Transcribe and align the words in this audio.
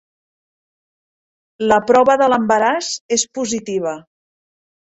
La 1.69 1.79
prova 1.91 2.17
de 2.23 2.31
l'embaràs 2.33 2.91
és 3.19 3.29
positiva. 3.41 3.95